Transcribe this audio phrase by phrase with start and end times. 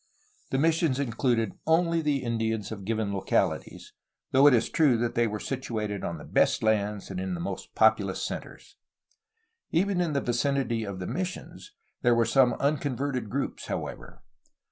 [0.49, 3.93] The missions included only the Indians of given localities,
[4.31, 7.39] though it is true that they were situated on the best lands and in the
[7.39, 8.77] most populous centres.
[9.69, 14.23] Even in the vicinity of the missions, there were some unconverted groups, however.